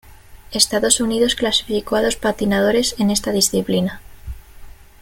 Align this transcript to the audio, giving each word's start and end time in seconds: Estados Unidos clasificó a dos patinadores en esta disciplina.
Estados 0.51 0.99
Unidos 0.99 1.35
clasificó 1.35 1.95
a 1.95 2.01
dos 2.01 2.15
patinadores 2.15 2.95
en 2.97 3.11
esta 3.11 3.31
disciplina. 3.31 4.01